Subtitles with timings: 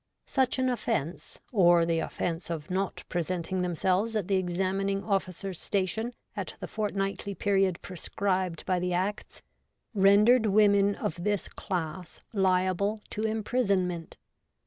[0.25, 5.59] Such an offence, or the offence of not pre senting themselves at the examining officer's
[5.61, 9.43] station at the fortnightly period prescribed by the Acts,
[9.93, 14.17] rendered women of this class liable to imprisonment.